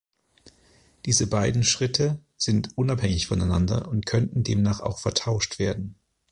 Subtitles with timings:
[1.05, 5.93] Diese beiden Schritte sind unabhängig voneinander und könnten demnach auch vertauscht werden.